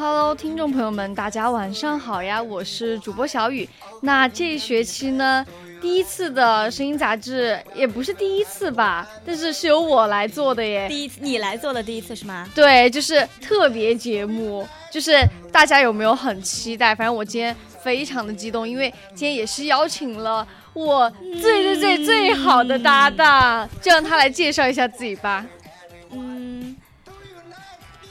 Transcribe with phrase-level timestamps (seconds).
[0.00, 2.42] Hello，Hello，听众朋友们，大家晚上好呀！
[2.42, 3.68] 我是主播小雨。
[4.00, 5.44] 那这一学期呢，
[5.78, 10.88] 第一次的声音杂志也不是第一次吧，但是是由我来做的耶。
[10.88, 12.48] 第一次你来做的第一次是吗？
[12.54, 16.94] 对，就是特别节目，就是大家有没有很期待？
[16.94, 25.44] 反正我今天非常的激动，因为今天也是邀请了我最最最最好的搭档，就让他来介绍一下自己吧。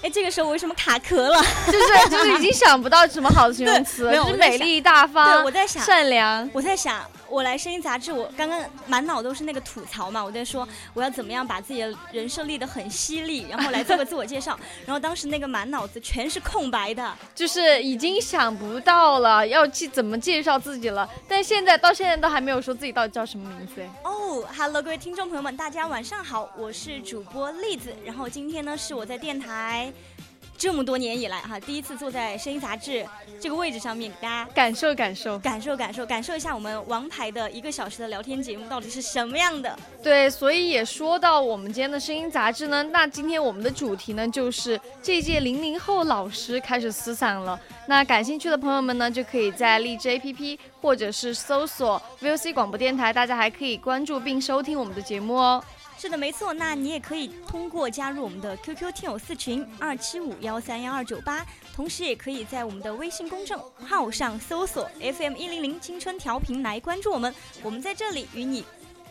[0.01, 1.41] 哎，这个时候我为什么卡壳了？
[1.67, 5.33] 就是就是已经想不到什么好的形容词，就是美丽大方。
[5.33, 6.49] 对，我在想善良。
[6.53, 10.23] 我在想，我来声音杂志，我刚刚满脑都是那个吐槽嘛。
[10.23, 14.59] 我在说我要怎么样把自己的人设立得很犀利，然后来做个自我介绍。
[14.85, 21.07] 然后当时那个满脑子全是空白的，就是已经想不到了要去怎么介绍自己了。
[21.27, 23.81] 但现在到现在都还没有说自己到底叫什么名字。
[24.03, 27.93] 哦，Hello，各位听众朋友们，大家晚上好，我是主播栗子。
[28.05, 29.93] 然后今天呢是我在电台。
[30.59, 33.05] 这么多年以来，哈，第一次坐在声音杂志
[33.39, 39.73] 这个位置上面，给大家感受感受，感受感受，感受一下我们王牌的一个小时的聊天节目到底是什么样的。
[40.03, 47.57] 对，所以也说到我们今天的声音杂志呢，那今天我们的主题呢，就是这届零零后老师开始思散了。
[47.87, 55.63] 那感兴趣的朋友们呢，就可以在荔枝 APP 或者是搜索 VOC 广播电台，大家还可以关注并收听我们的节目哦。
[55.99, 56.53] 是的，没错。
[56.53, 61.45] 那你也可以通过加入我们的 QQ 听友四群二七五幺三幺二九八，
[61.75, 67.35] 同时也可以在我们的微信公众号上搜索 FM 一零零青春调频来关注我们。
[67.61, 68.63] 我们在这里与你。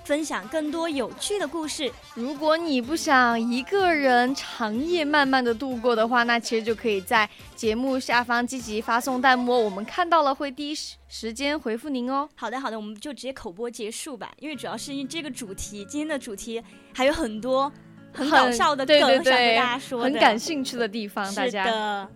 [0.08, 1.92] 分享更多有趣的故事。
[2.14, 12.26] 如果你不想一个人长夜漫漫的度过的话，那其实就可以在节目下方积极发送弹幕，我们看到了会第一时时间回复您哦。
[12.34, 16.62] 好的，好的，我们就直接口播结束吧，因为主要是因为这个主题，今天的主题
[16.94, 17.70] 还有很多
[18.10, 22.08] 很搞笑的梗想跟大家说，很感兴趣的地方，大家。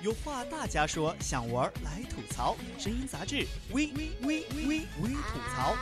[0.00, 2.56] 有话大家说，想玩来吐槽。
[2.78, 4.66] 声音杂志，微微微微
[5.02, 5.74] 微吐槽。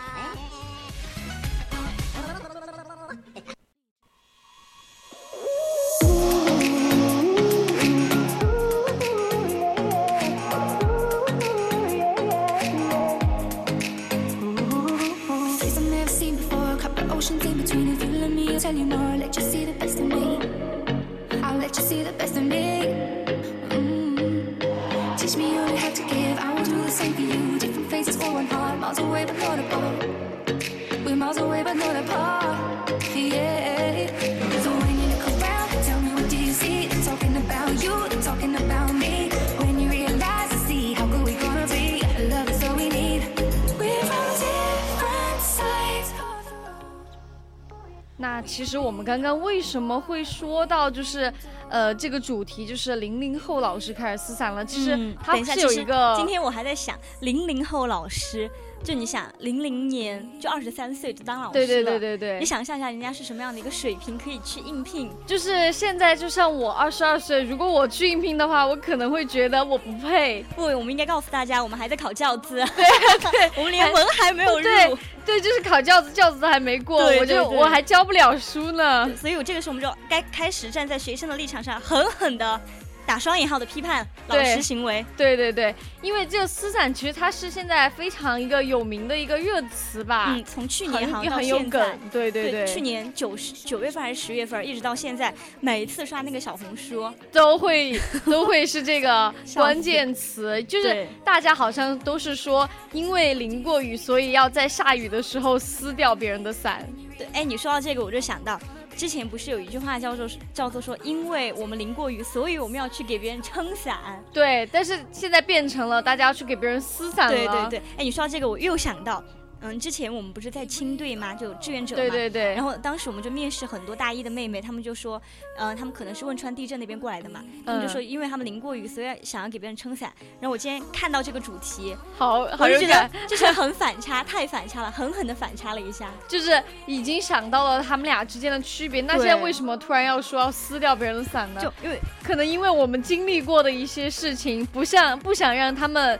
[48.19, 51.33] 那其实我们刚刚为什么会说到就是，
[51.77, 54.65] 呃，这个主题就是零零后老师开始思想了。
[54.65, 58.51] 其实它是有一个，今天我还在想零零后老师。
[58.83, 62.39] 就你想，零零年就二十三岁就当老师了，对对对对对。
[62.39, 65.11] 你想象一下，人家是什么样的一个水平，可以去应聘？
[65.27, 70.45] 就是现在，就像我二十二岁，如果我去应聘的话，我可能会觉得我不配。
[70.55, 74.97] 不，我们应该告诉大家，我们还在考教资，对对， 我们连文还没有入，对，
[75.41, 79.11] 就是考教资，教资还没过，我就我还教不了书呢。
[79.17, 82.61] 所以我这个时候我们就该开始站在学生的立场上，狠狠的。
[83.07, 85.73] 打双引号的批判老师行为，对对对，
[86.03, 90.35] 因为这个思散其实它是现在非常一个有名的一个热词吧。
[90.37, 106.85] 嗯，从去年好像很有梗，对对对，去年九十九月份还是十月份，一直到现在，每一次刷那个小红书都会都会是这个 关键词，就是大家好像都是说，因为淋过雨，所以要在下雨的时候撕掉别人的伞。
[107.17, 108.61] 对，哎，你说到这个，我就想到。
[108.97, 113.97] 之前不是有一句话叫做叫做说，因为我们淋过雨，所以我们要去给别人撑伞。
[114.33, 117.33] 对，但是现在变成了大家要去给别人撕伞了。
[117.33, 119.22] 对对对，哎，你说到这个，我又想到，
[119.66, 122.03] 嗯，之前我们不是在青队嘛，就志愿者嘛。
[122.03, 122.54] 对对对。
[122.54, 125.21] 然后当时我们就面试很多大一的妹妹，她们就说，
[125.57, 130.13] 呃，她们可能是汶川地震那边过来的嘛，她们就说，因为她们淋过雨，所以想要给别人撑伞。
[130.41, 136.10] 然后我今天看到这个主题，好，好就觉得就是很反差，太反差了，狠狠的反差了一下。
[136.28, 141.60] 就是已经想到了他们俩之间的区别，那现在为什么突然要说要撕掉别人的伞呢？
[141.60, 146.19] 就因为可能因为我们经历过的一些事情，不像不想让他们。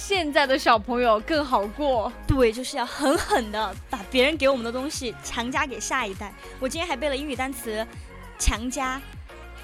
[0.00, 6.32] 现在的小朋友更好过，对，就是要狠狠的把别人给我们的东西强加给下一代。
[6.60, 7.84] 我今天还背了英语单词，
[8.38, 8.98] 强加，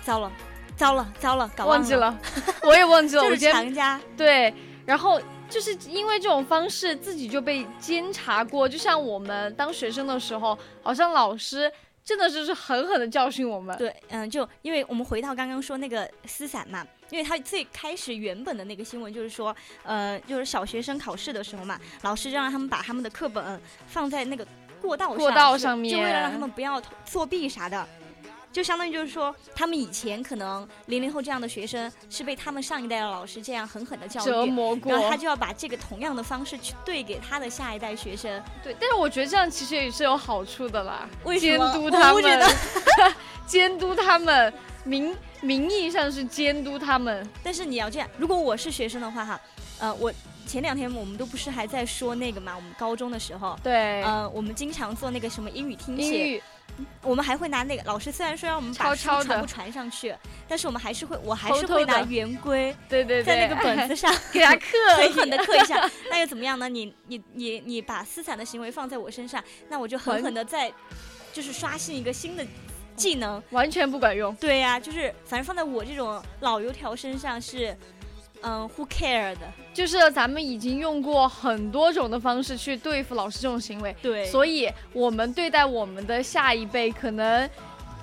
[0.03, 0.31] 糟了，
[0.77, 2.19] 糟了，糟了，搞忘记了，
[2.63, 3.23] 我也忘记了。
[3.23, 4.53] 就是强加，对，
[4.85, 11.73] 然后就是因为这种方式自己就被监察过，就像我们当学生的时候，好像老师。
[12.05, 13.75] 真的就是狠狠的教训我们。
[13.79, 24.47] 对，嗯，就因为我们回到刚刚说那个撕伞嘛，因为他最开始原本的那个新闻就是说，呃，就是小学生考试的时候嘛，老师就让他们把他们的课本放在那个
[24.81, 27.87] 过道上，过道上面，就为了让他们不要作弊啥的。
[28.55, 38.41] 就相当于就是说，他们以前可能零零后这样的学生是被他们上一代的老师这样狠狠的教育折磨过，然后他就要把这个同样的方式去对给他的下一代学生。
[38.63, 41.09] 对，但是我觉得这样其实也是有好处的啦，
[41.41, 42.41] 监督他们，
[43.45, 44.55] 监督他们，
[44.85, 49.41] 名名义上是监督他们，但是你要这样，如果我是学生的话哈，
[49.81, 50.13] 呃，我
[50.47, 56.41] 前两天我们都不是还在说那个嘛，我们高中的时候，对，呃，我们经常做那个什么英语听写。
[57.03, 60.15] 我们还会拿那个老师虽然说让我们把书全部传上去，
[60.49, 65.89] 但是我们还是会，我还是会拿圆规，对对，在那个本子上 给他刻，狠狠的刻一下。
[66.11, 66.69] 那又怎么样呢？
[66.69, 70.73] 你你你你把撕伞的行为放在我身上，那我就狠狠的在，
[71.33, 72.45] 就是刷新一个新的
[72.97, 74.35] 技能，完全不管用。
[74.37, 77.77] 对呀，就是反正放在我这种老油条身上是。
[78.47, 79.39] 嗯，Who cared？
[79.73, 87.49] 就是咱们已经用过很多种的方式去对付老师这种行为，对，所以我们对待我们的下一辈，可能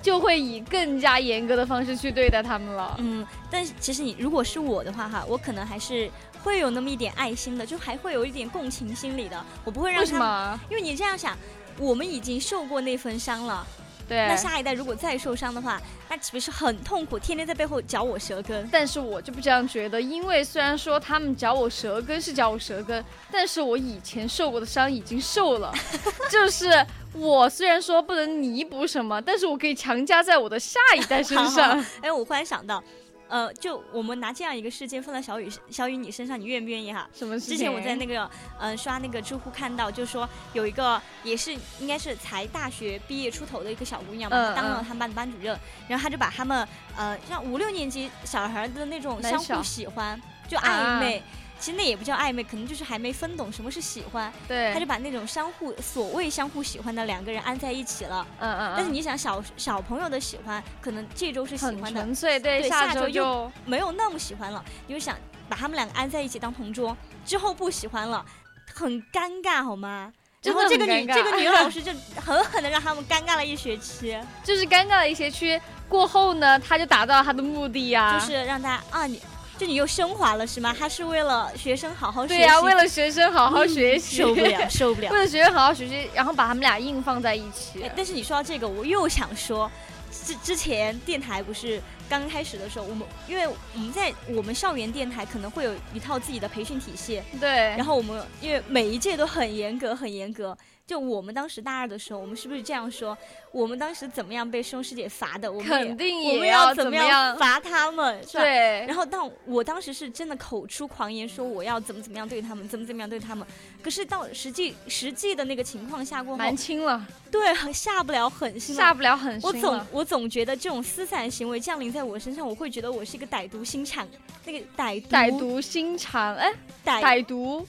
[0.02, 2.96] 就会以更加严格的方式去对待他们了。
[2.98, 6.10] 嗯，但是其实你如果是我的话，哈，我可能还是
[6.42, 10.60] 会有那么一点爱心的，就还会有一点共情心理的，我不会让他，为什么？
[10.68, 11.38] 因为你这样想，
[11.78, 13.64] 我们已经受过那份伤了。
[14.12, 15.80] 对，那下一代如果再受伤的话，
[16.10, 17.18] 那岂不是很痛苦？
[17.18, 18.68] 天天在背后嚼我舌根。
[18.70, 25.72] 但是我就不这样觉得，因为虽然说他们嚼我舌根是嚼我舌根，但是我以前受过的伤已经受了，
[26.30, 26.68] 就是
[27.14, 31.82] 我虽然说不能弥补什么，但是我可以强加在我的下一代身上。
[32.02, 32.84] 哎，我忽然想到。
[33.32, 37.08] 呃，就我们拿这样一个事件放在小雨小雨你身上，你愿不愿意哈？
[37.14, 37.46] 什么事？
[37.46, 38.30] 之前我在那个
[38.60, 41.50] 嗯刷那个知乎看到，就说有一个也是
[41.80, 45.58] 应该是才大学毕业出头的一个小姑娘嘛，当了他们班的班主任，
[45.88, 51.22] 然后她就把他们呃像五六年级小孩的那种相互喜欢就暧昧。
[51.62, 54.32] 其实那也不叫暧昧，可能就是还没分懂什么是喜欢。
[54.48, 58.26] 对，他就把那种相互所谓相互喜欢的两个人安在一起了。
[58.40, 58.74] 嗯嗯。
[58.76, 64.64] 但是你想，小小朋友的喜欢，可能这周是喜欢的，纯粹对，下周就没有那么喜欢了。
[64.88, 65.16] 你就想
[65.48, 68.26] 把他们两个安在一起当同桌，之后不喜欢了，
[68.74, 70.12] 很尴尬好吗？
[70.42, 79.22] 然后这个女这个女老师 就狠狠的让他们尴尬了一学期，就是尴尬了一学期过后呢，他就达到他的目的呀，就是让他啊你。
[79.62, 80.74] 就你又升华了是吗？
[80.76, 82.40] 他是为了学生好好学习。
[82.40, 84.16] 对呀，为了学生好好学习。
[84.16, 85.08] 受不了，受不了。
[85.14, 87.88] 为了学生好好学习，然后把他们俩硬放在一起。
[87.94, 89.70] 但是你说到这个，我又想说，
[90.12, 97.22] 之之前电台不是刚开始的时候，我们因为我们在我们校园电台可能会有一套自己的培训体系。
[97.40, 97.50] 对。
[97.50, 100.56] 然后我们因为每一届都很严格，很严格。
[100.84, 103.16] 就我们当时大二的时候，我们是不是这样说？
[103.52, 105.50] 我们当时怎么样被师兄师姐罚的？
[105.50, 108.20] 我们肯定也要怎么样罚他们？
[108.32, 108.84] 对。
[108.86, 113.46] 然后，但我当时是真的口出狂言，说我要怎么怎么样对他们，怎么怎么样对他们。
[113.80, 117.06] 可是到实际实际的那个情况下过后，蛮轻了。
[117.30, 119.48] 对，下不了狠心，下不了狠心。
[119.48, 124.06] 我总我总觉得这种私散行为降临在我身上，我会觉得我是一个歹毒心肠，
[124.44, 126.52] 那个歹毒歹毒心肠，哎，
[126.84, 127.66] 歹歹毒。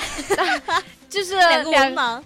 [1.10, 2.22] 就是两个文盲，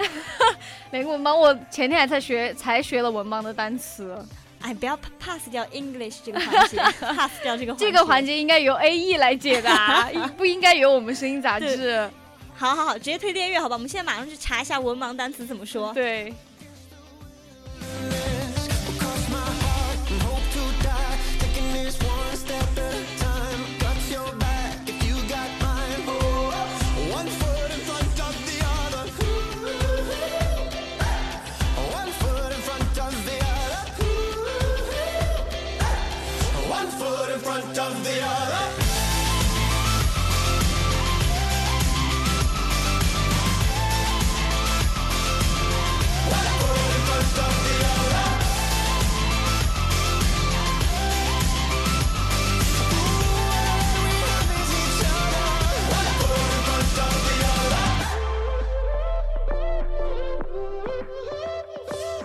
[0.93, 1.35] 两个文盲。
[1.35, 4.15] 我前天还在学，才学了文盲的单词。
[4.61, 7.87] 哎，不要 pass 掉 English 这个环节， pass 掉这个环节。
[7.87, 12.09] 这个环节应该由 A E 来解答， 不应该由我们声音杂志。
[12.55, 13.75] 好好好，直接推电乐，好吧？
[13.75, 15.93] 我们现在马上去查一下文盲单词怎么说。
[15.95, 16.33] 对。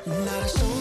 [0.10, 0.79] Naar de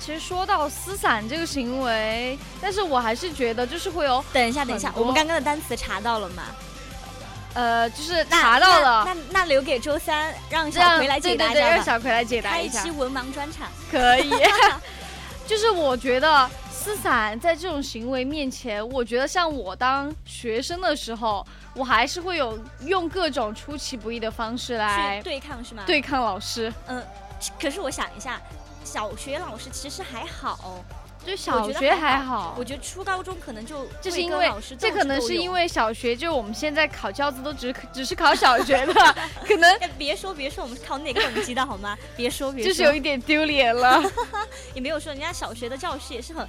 [0.00, 6.42] 其实说到撕伞这个行为，但是我还是觉得就是会有等一下，等一下，我们刚刚的单词查到了吗？
[7.54, 11.68] 呃，就是查到了，那那那留给周三，让小葵来解答一下吧。
[11.68, 14.30] 让小葵来解答一下一期，文盲专场，可以。
[15.46, 16.50] 就是我觉得
[16.84, 21.42] 撕伞在这种行为面前，我觉得像我当学生的时候，
[21.74, 26.70] 我还是会有用各种出其不意的方式来对抗是吗？，对抗老师。
[26.86, 27.02] 嗯。
[27.58, 28.38] 可是我想一下，
[28.84, 30.84] 小学老师其实还好，
[31.26, 38.92] 就小学还还好我，觉得初高中可能就会这是因为这可能是因为小学就我们现在考教资都只 只是考小学的，
[39.46, 41.96] 可能哎，别说别说，我们是考哪个等级的好吗？
[42.14, 44.02] 别说别说，就是有一点丢脸了，
[44.74, 46.46] 也没有说人家小学的教师也是很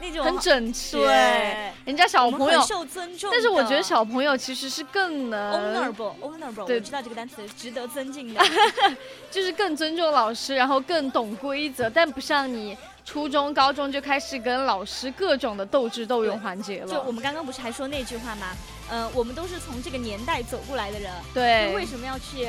[0.00, 0.96] 那种很整齐。
[0.96, 3.30] 对，人家小朋友很，受尊重。
[3.30, 8.42] 但是我觉得小朋友其实是更能，honorable honorable，对我知道这个单词，值得尊敬的。
[9.30, 16.88] 就是更尊重老师，然后更懂规则，但不像你初中、高中就开始跟老师各种的斗智斗勇环节了。
[16.88, 18.46] 就我们刚刚不是还说那句话吗？
[18.88, 22.48] 呃，我们都是从这个年代走过来的人，对就为什么要去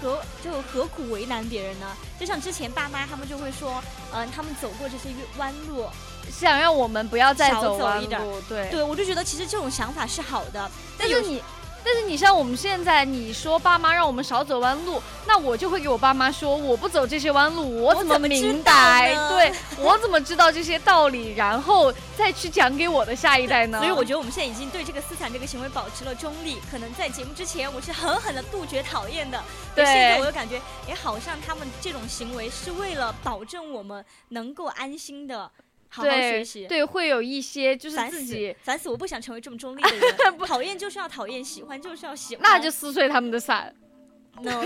[0.00, 1.86] 何就何苦为难别人呢？
[2.18, 3.82] 就像之前爸妈他们就会说，
[4.14, 5.86] 嗯、他们走过这些弯路，
[6.30, 8.68] 想让我们不要再走弯走一点路，对。
[8.70, 11.42] 对我就觉得其实这种想法是好的，但是你，
[11.84, 19.14] 但是你像我们现在，你说爸妈让我们少走弯路，那我就会给我爸妈说，我不走这些弯路，我我怎么明白？
[19.14, 23.78] 呢对我怎么知道这些道理，然后再去讲给我的下一代呢？
[23.78, 26.58] 所以我觉得我们现在已经对这个思想这个行为保持了中立。
[26.70, 29.40] 可能在节目之前，我是狠狠的杜绝讨厌的。
[29.74, 35.48] 对现在我又感觉，哎，好像他们这种行为是为了保证我们能够安心的
[35.96, 36.66] 好好学对习。
[36.66, 38.54] 对，会有一些就是自己，！
[38.62, 38.88] 烦死！
[38.88, 40.38] 我不想成为这么中立的人。
[40.46, 42.42] 讨厌就是要讨厌，喜欢就是要喜欢。
[42.42, 43.74] 那就撕碎他们的伞。
[44.42, 44.62] no。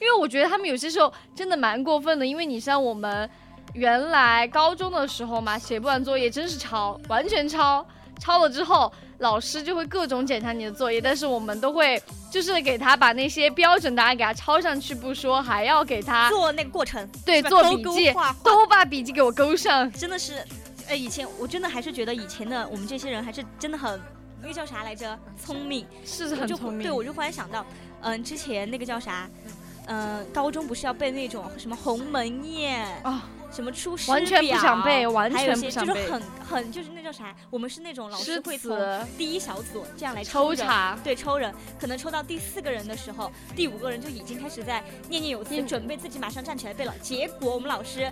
[0.00, 3.28] 因为我觉得他们有些时候真的蛮过分的，因为你像我们
[3.74, 7.86] 原来高中的时候嘛，写不完作业真是抄，完全抄，
[8.18, 18.12] 抄了之后老师就会各种检查你的作业，但是我们都会就是给他把那些标准答案给他抄上去不说，还要给他做那个过程，对做笔记
[18.42, 19.90] 都把笔记给我勾上。
[19.92, 20.44] 真的是，
[20.88, 24.00] 呃，以前我真的还是觉得以前的我们这些人还是真的很，
[24.40, 25.16] 那个叫啥来着？
[25.40, 27.64] 聪明，是很聪明，对我就忽然想到，
[28.00, 29.30] 嗯、之前那个叫啥？
[29.86, 37.34] 嗯、高中不是要背那种什么鸿门宴啊什么出师完全不表想背完全不想背些就是很很就是那叫啥？
[37.50, 38.78] 我们是那种老师会从
[39.18, 46.94] 第一小组这样来抽查对，抽人，可能抽到第四个人的时候，第五个人就已经开始在念念有词，准备自己马上站起来背了。
[47.02, 48.10] 结果我们老师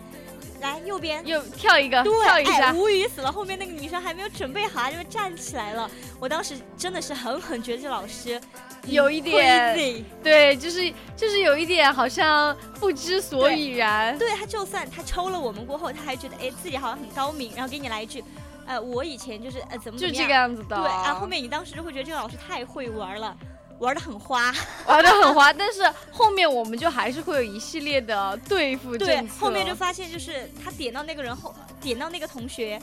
[0.61, 3.33] 来右边又跳一个，对，哎，跳一下，无语死了。
[3.33, 5.91] 后面那个女生还没有准备好，就站起来了。
[6.19, 14.19] 我当时真的是狠狠觉得这老师嗯有一点 crazy 对，就是就是有一点好像不知所以然。
[14.19, 18.25] 对他就算他抽了我们过后，他还觉得哎自己好像很高明，然后给你来一句，
[18.67, 20.77] 呃，我以前就是呃怎么就这怎么样个样子的。
[20.77, 23.37] 对，啊，后面你当时就会觉得这个老师太会玩了，
[23.79, 24.53] 玩的很花。
[24.87, 29.35] 玩的很花，但是后面我们就还是会有一系列的对付对政，策。
[29.47, 32.81] 后面就发现就是他点到那个人后，点到那个同学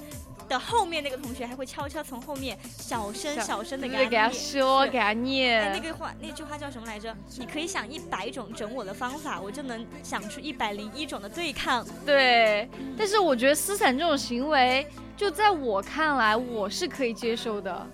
[0.47, 4.33] 的后面，那个同学还会悄悄从后面小声小小声的给他给他念。
[4.33, 5.71] 说，给他哎，念。
[5.73, 7.15] 那个话，那句话叫什么来着？
[7.37, 11.85] 你可以想一百种整我的方法，我就能想出一百零一种的对抗。
[12.05, 17.85] 对，但是我觉得撕伞这种行为，就在我看来，我是可以接受的。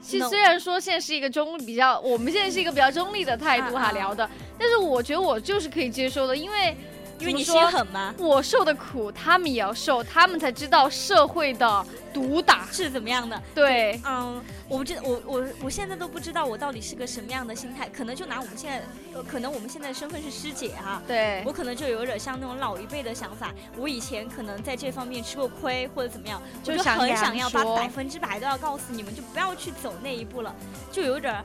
[0.00, 6.76] 其实虽然说现在是一个中比较，我们现在是一个比较中立的态度哈聊的，但是我觉得我就是可以接受的，因为
[7.18, 8.14] 因为你说心狠吗？
[8.18, 12.66] 我受的苦，他们也要受，他们才知道社会的毒打。
[12.70, 13.42] 是怎么样的？
[13.54, 18.82] 对，嗯，我不知我我我现在都不知道我到底是个什么样的心态，可能就拿我们现在，
[19.14, 30.54] 呃可能我们现在身份是师姐哈、对我，可能就有点像那种老一辈的想法，我以前可能在这方面吃过亏或者怎么样，我就很想要把百分之百都要告诉你们，就不要去走那一步了，
[30.92, 31.44] 就有点儿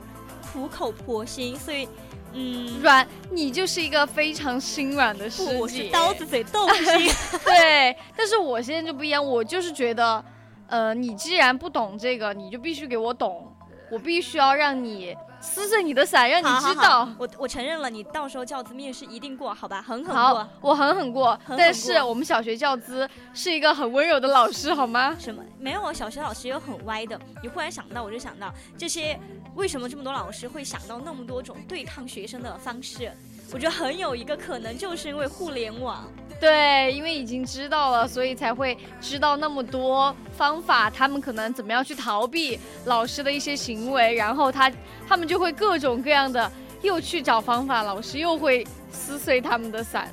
[0.52, 1.88] 苦口婆心，所以，
[2.34, 5.88] 嗯，软，你就是一个非常心软的师姐，我是。
[5.90, 7.10] 刀子嘴豆腐心，
[7.44, 10.24] 对，但是我现在就不一样，我就是觉得，
[10.66, 13.51] 呃，你既然不懂这个，你就必须给我懂，
[13.92, 17.08] 我必须要让你撕碎你的伞，让你好好好知道。
[17.18, 25.14] 我我承认了，你到时候教资面试一定过，好吧，狠狠过。，我狠狠过，狠但是我们小学教资是一个很温柔的老师，好吗？
[25.18, 25.44] 什么？
[25.58, 27.20] 没有啊，小学老师也有很歪的。
[27.42, 29.20] 你忽然想到，我就想到这些，
[29.56, 33.12] 为什么这么多老师会想到那么多种对抗学生的方式？
[33.52, 36.10] 我觉得很有一个可能，就是因为互联网。
[36.40, 44.72] 对，因为已经知道了，所以才会知道那么多方法，他们可能怎么样去逃避老师的一些行为，然后他
[45.06, 50.08] 他们就会各种各样的又去找方法，老师又会撕碎他们的伞。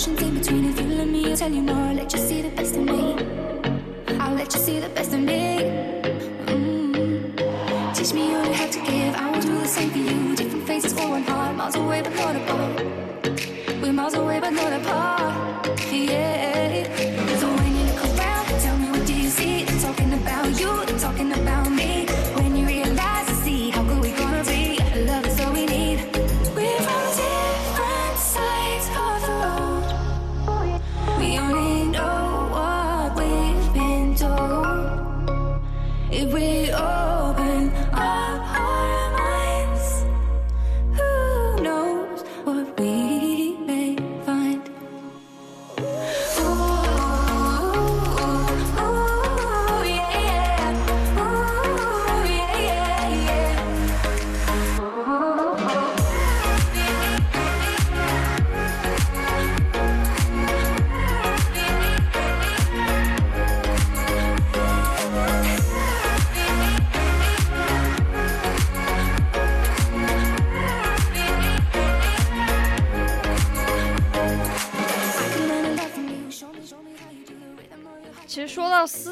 [0.00, 0.64] Oceans in between.
[0.64, 1.92] If you let me, I'll tell you more.
[1.92, 3.16] Let you see the best of me.
[4.18, 5.58] I'll let you see the best of me.
[6.46, 7.94] Mm.
[7.94, 9.14] Teach me all you have to give.
[9.14, 10.36] I will do the same for you.
[10.36, 12.82] Different faces for one heart, miles away but not apart.
[13.82, 15.19] We're miles away but not apart.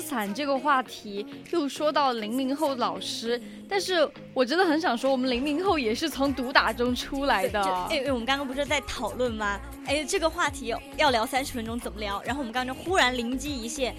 [0.08, 7.62] 伞这个话题，又说到零零后老师，但是我真的很想说，我们零零后也是从毒打中出来的。
[7.62, 9.60] 就哎，哎我们刚刚不是在讨论吗？
[9.86, 12.22] 哎，这个话题要聊三十分钟，怎么聊？
[12.24, 13.94] 然后我们刚刚就忽然灵机一现，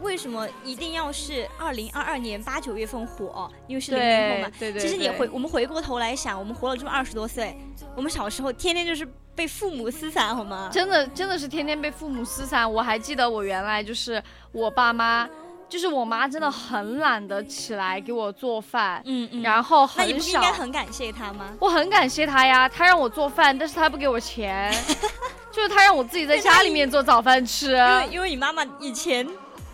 [0.00, 3.50] 为什么一定要是二零二二年八九月份火？
[3.66, 4.52] 因为是零零后嘛。
[4.58, 7.54] 对对对其实你回我们回过头来想，我们活了这么二十多岁，
[7.94, 10.70] 我们小时候天天就是被父母撕散，好吗？
[10.72, 12.70] 真的真的是天天被父母撕散。
[12.70, 15.28] 我还记得我原来就是我爸妈，
[15.70, 19.42] 就是我妈真的很懒得起来给我做饭，嗯嗯。
[19.42, 20.40] 然后那你不是应。
[20.40, 21.52] 该很感谢她吗？
[21.60, 24.74] 我很感谢她呀，她让我做饭，但是她不给我钱，
[25.52, 27.72] 就是她让我自己在家里面做早饭吃。
[27.76, 29.26] 因为因为你妈妈以前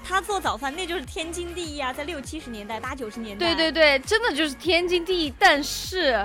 [0.07, 3.47] 她做早饭，那就是天经地义啊，在六七十年代、八九十年代。
[3.47, 6.23] 对对对，真的就是天经地义，但是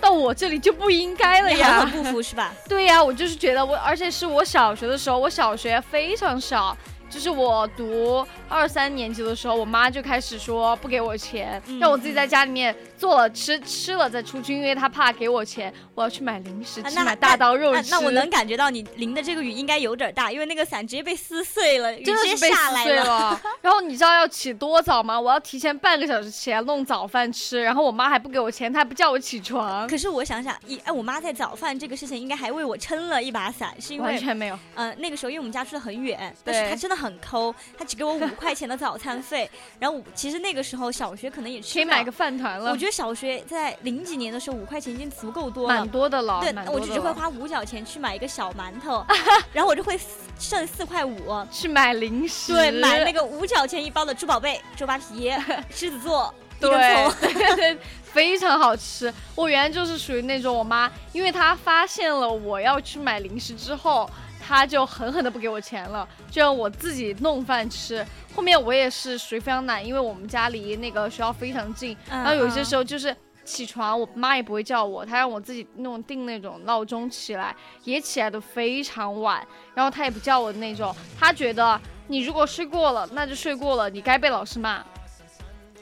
[0.00, 1.80] 到我这里就不应该了呀。
[1.80, 2.52] 很很不服是吧？
[2.68, 6.76] 对呀、我就是觉得我，而且是我小学的时候，我小学非常小，
[7.08, 17.90] 就是我读二三年级的时候，我妈就开始说不给我钱，嗯让我自己在家里面做了吃，吃了再出去，因为他怕给我钱，我要去买零食，啊去买大刀肉吃。
[17.90, 23.40] 那那我能感觉到你淋的这个雨应该有点大，因为那个伞直接被撕碎了，雨直接下来碎了。
[23.62, 25.18] 然后你知道要起多早吗？
[25.18, 34.58] 我要提前半个小时起来弄早饭吃，然后我妈还不给我钱，她还不叫我起床，可是我想想，一哎，我妈在早饭这个事情应该还为我撑了一把伞，是因为完全没有。
[34.74, 39.48] 呃那个时候因为我们家住的很远，但是对她真的很抠，她只给我五块钱的早餐费。
[39.78, 45.88] 然后其实那个时候小学可能也吃可以买个饭团了，我觉得小学在零几年的时候五块钱已经足够多了蛮。
[45.88, 46.40] 多的了。
[46.40, 49.04] 对我只是会花五角钱去买一个小馒头，
[49.52, 49.98] 然后我就会
[50.38, 55.32] 剩四块五，去买零食，对，买那个五角钱一包的猪宝贝、猪扒皮、
[55.70, 57.32] 狮子座、对葱。
[57.32, 59.12] 对对，非常好吃。
[59.34, 64.08] 我原来就是属于那种我妈，因为她发现了我要去买零食之后，
[64.48, 68.06] 她就狠狠的不给我钱了，就让我自己弄饭吃。
[68.34, 73.14] 后面我也是属于非常懒，因为我们家离那个学校非常近，嗯然后有些时候就是。
[73.44, 79.42] 起床，我妈也不会叫我，她让我自己那种定那种闹钟起来，也起来的非常晚，
[79.74, 84.84] 然后她也不叫我的那种，她觉得你如果睡过了，那就睡过了，你该被老师骂，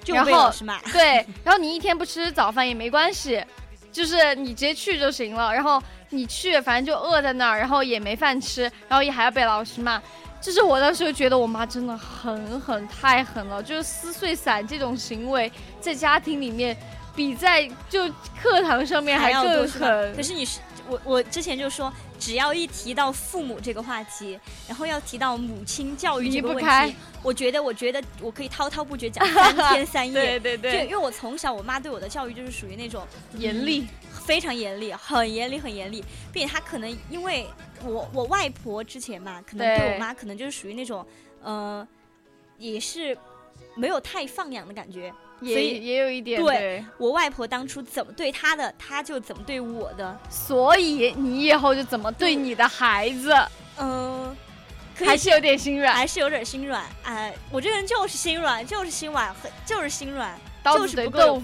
[0.05, 0.81] 就然后被老师骂。
[0.93, 3.45] 对，然后你一天不吃早饭也没关系，
[3.97, 5.55] 就是你直接去就行了。
[5.55, 10.01] 然后你去，反正就饿在那儿，然后也没饭吃，然后也还要被老师骂。
[10.39, 13.63] 就是我当时就觉得我妈真的很狠，太狠了。
[13.63, 16.77] 就是撕碎伞这种行为，在家庭里面
[17.15, 18.07] 比在就
[18.41, 20.23] 课堂上面还要更狠可。
[20.23, 30.39] 是你是我我之前就说，只要一提到父母这个话题，然后要提到母亲教育这个问题，我觉得我觉得我可以滔滔不绝讲三天三夜。
[30.41, 33.07] 对就因为我从小我妈对我的教育就是属于那种
[33.39, 33.87] 严厉，
[34.25, 37.47] 非常严厉，很严厉，很严厉，并且她可能因为
[37.85, 41.07] 我我外婆之前嘛，可能对对我妈可能就是属于那种，
[41.43, 41.87] 呃，
[42.59, 43.17] 也是
[43.77, 45.13] 没有太放养的感觉。
[45.41, 50.19] 所也以也有一点对我外婆当初怎么对她的，她就怎么对我的。
[50.31, 53.35] 所以你以后就怎么对你的孩子，
[53.79, 54.37] 嗯、
[54.97, 56.85] 可以还是有点心软，还是有点心软。
[57.03, 61.41] 哎、我这个人就是心软，就是心软，很就是心软，就是不够。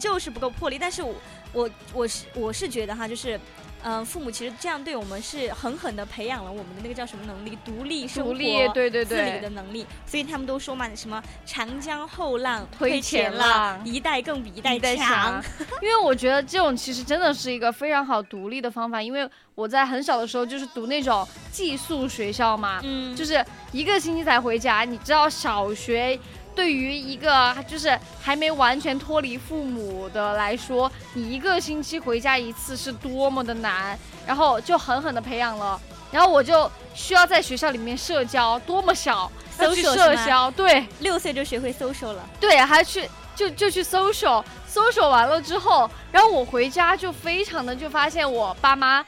[0.00, 0.78] 就是不够魄力。
[0.78, 1.14] 但是我
[1.52, 3.40] 我我是我是觉得哈，就是。
[3.84, 9.86] 嗯、父母其实这样对我们是狠狠的培养了我们的那个叫什么能力，独立生活、独立，对对自理的对，能力。
[10.06, 15.42] 所以他们都说嘛，什么长江后浪推前前浪一代更比一代强。
[15.82, 24.82] 因为我觉得这种其实真的是一个非常好独立的方法，因为我在很小的时候就是读那种寄宿学校嘛，嗯，就是一个星期才回家。
[24.84, 26.18] 你知道小学
[26.54, 35.80] 对于一个就是还没完全脱离父母的来说，你一个星期回家一次是多么的难，然后就狠狠的培养了。
[36.12, 42.24] 然后我就需要在学校里面社交，多么小，要去社交，对六岁就学会 social 了。
[42.38, 49.04] 对，还去就就去 social social 完了之后，然后我回家就非常的就发现我爸妈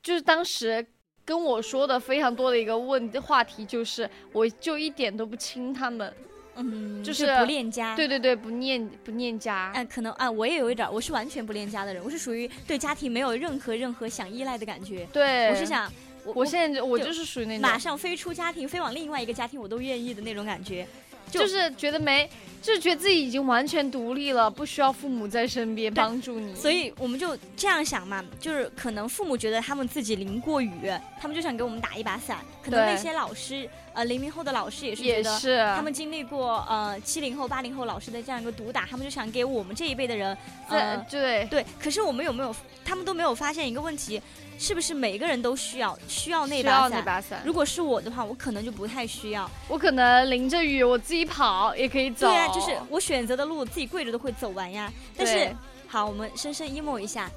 [0.00, 0.86] 就是当时
[1.24, 6.14] 跟我说的非常多的一个问话题，就是我就一点都不亲他们，
[6.62, 7.96] 嗯，就是不恋家。
[7.96, 15.06] 对对对，不念不念家，哎，可能啊，我也有一点，我是完全不恋家的人，我是属于对家庭没有任何任何想依赖的感觉。
[15.12, 15.92] 对，我是想，
[16.24, 20.86] 我我现在就我就就是属于那种，马上飞出家庭，飞往另外一个家庭，我都愿意的那种感觉。
[21.30, 22.28] 就就是觉得没，
[22.60, 30.90] 就是觉得自己已经完全独立了，不需要父母在身边帮助你，所以我们就这样想嘛，就是可能父母觉得他们自己淋过雨，
[31.20, 32.38] 他们就想给我们打一把伞。
[32.62, 35.74] 可能那些老师，呃，零零后的老师也是觉得。
[35.74, 40.36] 他们经历过呃七零后、八零后老师的这样一个毒打，他们就想给我们这一辈的人，
[40.68, 41.64] 在呃，对对。
[41.78, 44.20] 可是我们有没有，他们都没有发现一个问题，
[44.60, 46.90] 是不是每个人都需要需要那需要把伞？
[46.90, 47.42] 那把伞。
[47.46, 49.50] 如果是我的话，我可能就不太需要。
[49.66, 52.26] 我可能淋着雨，我自己跑也可以走。
[52.26, 54.92] 对啊，就是我选择的路，自己跪着都会走完呀。
[55.16, 55.50] 但是
[55.88, 57.30] 好，我们深深 emo 一下，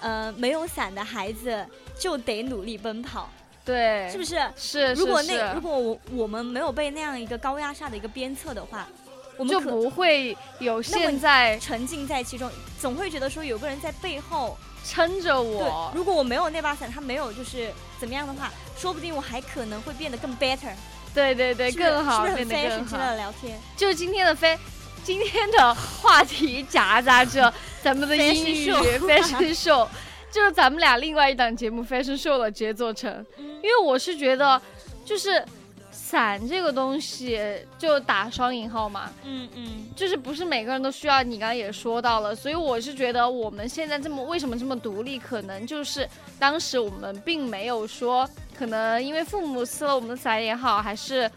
[0.00, 1.66] 呃，没有伞的孩子
[1.98, 3.28] 就得努力奔跑，
[3.62, 4.40] 对，是不是？
[4.56, 4.94] 是？
[4.94, 8.88] 是，如果那如果我我们没有被那样一个高压下的一个鞭策的话，
[9.36, 14.56] 我们就不会有现在沉浸在其中，总会觉得说有个人在背后。
[14.84, 15.92] 撑着对我，。
[15.94, 20.72] 如果我没有那把伞，他没有就是怎么样的话，说不定我还可能会变得更 better，
[21.14, 23.14] 对对对，是是更好，是不是很变得 fashion 更之类的好。
[23.16, 23.60] 聊天？
[23.76, 24.58] 就今天的飞，
[25.04, 29.86] 今天的话题夹杂着 咱们的英语 fashion show，
[30.30, 33.10] 就是咱们俩另外一档节目 fashion show 的直接做成。
[33.38, 34.60] 嗯因为我是觉得，
[35.04, 35.44] 就是
[36.10, 37.40] 伞这个东西
[37.78, 51.30] 就打双引号嘛，嗯嗯，就是不是每个人都需要，你刚刚也说到了，所以我是觉得我们现在这么为什么这么独立，可能就是当时我们并没有说，可能因为父母撕了我们的伞也好，还是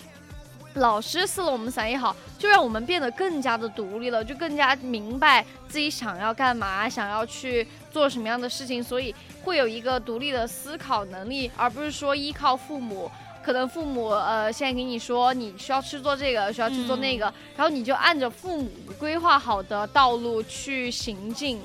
[0.74, 13.12] 老师撕了我们的伞也好，就让我们变得更加的独立了，就更加明白自己想要干嘛，想要去做什么样的事情，所以会有一个独立的思考能力，而不是说依靠父母。
[13.44, 17.26] 可能父母呃现在给你说你需要去做这个，需要去做那个，
[17.58, 21.62] 然后你就按着父母规划好的道路去行进。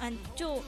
[0.00, 0.62] 嗯，就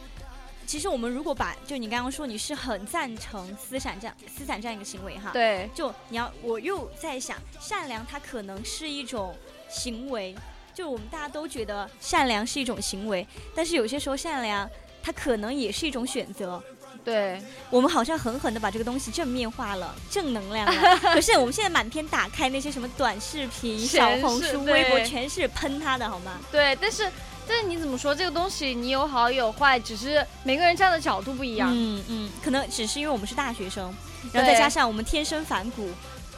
[0.66, 9.34] 其实我们如果把就你刚刚说你是很赞成思想这样思想这样一个行为哈，，对，就你要我又在想，善良它可能是一种
[9.68, 10.34] 行为，
[10.74, 14.68] 就我们大家都觉得善良是一种行为，但是有些时候善良
[15.02, 16.62] 它可能也是一种选择。
[17.04, 20.96] 对，我们好像狠狠的把这个东西正面化了，正能量了。
[21.14, 26.38] 可是我们现在满天打开那些什么短视频、小红书、微博，全是喷他的好吗？
[26.52, 27.10] 对，但是
[27.48, 33.92] 但是你怎么说这个东西你有好有坏，只是每个人站的角度不一样，嗯嗯，可能只是因为我们是大学生，
[34.32, 35.88] 然后再加上我们天生反骨，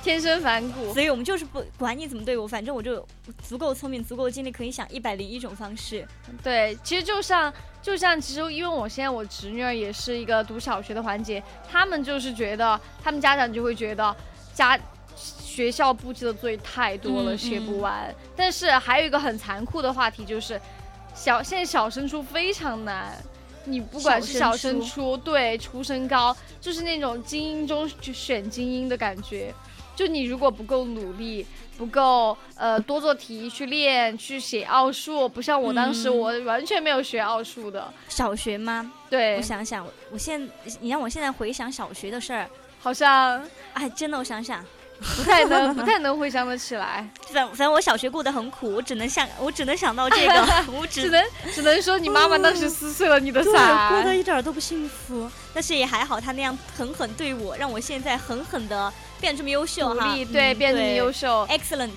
[0.03, 0.93] 天生反骨。
[0.93, 3.07] 所以我们就是不管你怎么对我，反正我就
[3.43, 6.07] 足够聪明、足够精力，可以想一百零一种方式。
[6.43, 14.15] 对，其实就像就像其实因为我现在我侄女儿也是一个读小学的环节，他们就是觉得他们家长就会觉得
[14.53, 14.79] 家。
[15.15, 18.15] 学校布置的作业太多了，嗯写不嗯完。
[18.35, 20.59] 但是还有一个很残酷的话题，就是
[21.15, 23.23] 小现在小升初非常难。
[23.67, 29.55] 你不管是小小升升初，对，初升高，就是那种精英中去选精英的感觉。
[29.95, 37.93] 就你如果不够努力，不够呃多做题去练去写奥数，不像我当时嗯我完全没有学奥数的。
[38.09, 38.91] 小学吗？
[39.11, 40.49] 对我，想想，我现
[40.81, 42.49] 你让我现在回想小学的事儿，
[42.81, 43.43] 好像
[43.75, 44.65] 哎，真的，我想想，
[45.17, 51.25] 不太能 不太能回想得起来，反反正我小学过得很苦，我只能想，我只能想到这个， 我只只能
[51.55, 54.15] 只能说你妈妈当时撕碎了你的伞，过得。
[54.15, 55.29] 一点儿都不幸福。
[55.55, 58.91] 但是也还好，她那样狠狠对我，让我现在狠狠的
[59.23, 59.95] 变这么优秀哈。
[59.95, 61.91] 努力对，嗯变这么优秀，excellent。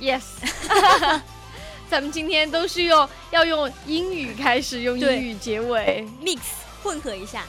[0.00, 0.22] ，yes。
[1.90, 6.06] 咱们今天都是用要用英语开始，用英语结尾。
[6.24, 6.38] mix
[6.82, 7.44] 混合一下。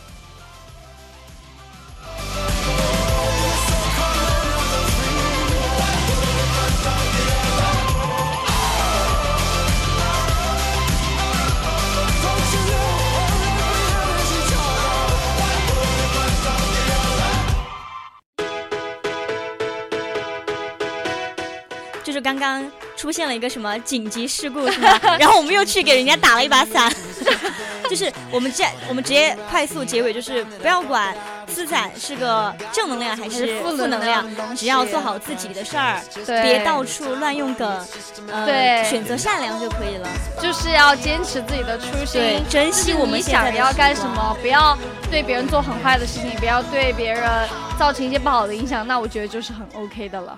[22.42, 25.00] 刚刚出现了一个什么紧急事故是吗？
[25.20, 26.92] 然后我们又去给人家打了一把伞，
[27.88, 31.16] 就是我们这我们直接快速结尾，就是不要管
[31.48, 37.70] 思伞是个正能量还是是负负能能量只要做好自己的事儿，对，别到处乱用梗，
[38.32, 40.10] 呃，对选择善良就可以了。
[40.42, 44.76] 就是要坚持自己的初心对，珍惜我们想要干什么，不要
[45.12, 47.24] 对别人做很坏的事情，不要对别人
[47.78, 50.38] 造成一些不好的影响，那我觉得就是很 OK 的了。